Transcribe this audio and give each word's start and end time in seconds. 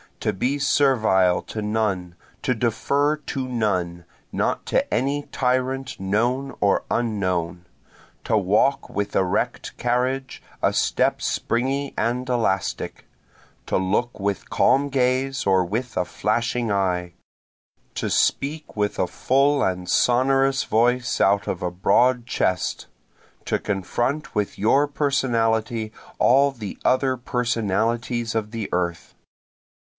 To 0.21 0.33
be 0.33 0.57
servile 0.59 1.41
to 1.43 1.61
none, 1.63 2.15
to 2.43 2.53
defer 2.55 3.17
to 3.17 3.47
none, 3.47 4.05
not 4.31 4.65
to 4.67 4.91
any 4.93 5.23
tyrant 5.31 5.99
known 5.99 6.55
or 6.59 6.83
unknown, 6.91 7.65
To 8.25 8.37
walk 8.37 8.89
with 8.89 9.15
erect 9.15 9.77
carriage, 9.77 10.41
a 10.61 10.73
step 10.73 11.21
springy 11.23 11.93
and 11.97 12.27
elastic, 12.29 13.05
To 13.67 13.77
look 13.77 14.19
with 14.19 14.49
calm 14.49 14.89
gaze 14.89 15.45
or 15.45 15.65
with 15.65 15.97
a 15.97 16.05
flashing 16.05 16.71
eye, 16.71 17.13
To 17.95 18.09
speak 18.09 18.75
with 18.75 18.97
a 18.99 19.07
full 19.07 19.63
and 19.63 19.89
sonorous 19.89 20.63
voice 20.65 21.19
out 21.21 21.47
of 21.47 21.61
a 21.63 21.71
broad 21.71 22.25
chest, 22.27 22.85
To 23.45 23.57
confront 23.57 24.33
with 24.35 24.57
your 24.57 24.87
personality 24.87 25.91
all 26.17 26.51
the 26.51 26.77
other 26.85 27.17
personalities 27.17 28.33
of 28.33 28.49
the 28.49 28.69
earth. 28.71 29.15